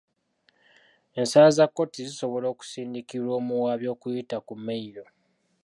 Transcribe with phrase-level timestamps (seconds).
[1.19, 5.05] Ensala za kkooti zisobola okusindikirwa omuwaabi okuyita ku mmeyiro.